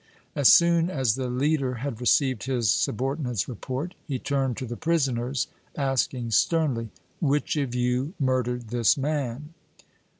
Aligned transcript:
As 0.35 0.49
soon 0.51 0.89
as 0.89 1.13
the 1.13 1.27
leader 1.29 1.75
had 1.75 2.01
received 2.01 2.45
his 2.45 2.71
subordinate's 2.71 3.47
report, 3.47 3.93
he 4.07 4.17
turned 4.17 4.57
to 4.57 4.65
the 4.65 4.75
prisoners, 4.75 5.45
asking, 5.75 6.31
sternly: 6.31 6.89
"Which 7.19 7.55
of 7.57 7.75
you 7.75 8.15
murdered 8.19 8.69
this 8.69 8.97
man?" 8.97 9.53